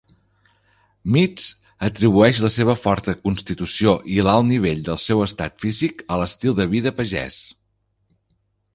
[1.15, 1.43] Meads
[1.87, 6.71] atribueix la seva forta constitució i l'alt nivell del seu estat físic a l'estil de
[6.77, 7.43] vida pagès.